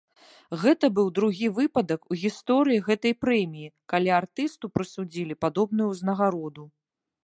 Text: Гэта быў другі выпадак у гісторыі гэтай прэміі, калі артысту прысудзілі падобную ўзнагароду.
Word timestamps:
Гэта 0.61 0.85
быў 0.99 1.11
другі 1.19 1.47
выпадак 1.57 2.07
у 2.15 2.17
гісторыі 2.23 2.83
гэтай 2.89 3.13
прэміі, 3.27 3.73
калі 3.95 4.09
артысту 4.21 4.65
прысудзілі 4.77 5.41
падобную 5.47 5.87
ўзнагароду. 5.97 6.63